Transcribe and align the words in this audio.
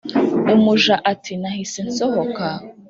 umuja 0.55 0.93
ati"nahise 1.11 1.79
nsohoka 1.89 2.45